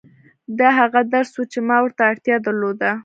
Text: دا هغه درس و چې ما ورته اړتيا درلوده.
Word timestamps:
دا 0.59 0.69
هغه 0.79 1.01
درس 1.13 1.31
و 1.37 1.43
چې 1.51 1.59
ما 1.67 1.77
ورته 1.81 2.01
اړتيا 2.11 2.35
درلوده. 2.45 2.91